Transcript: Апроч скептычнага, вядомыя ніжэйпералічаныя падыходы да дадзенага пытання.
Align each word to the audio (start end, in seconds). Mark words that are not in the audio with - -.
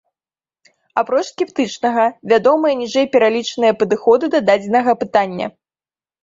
Апроч 1.01 1.19
скептычнага, 1.33 2.05
вядомыя 2.33 2.73
ніжэйпералічаныя 2.81 3.77
падыходы 3.85 4.25
да 4.37 4.43
дадзенага 4.49 4.91
пытання. 5.05 5.47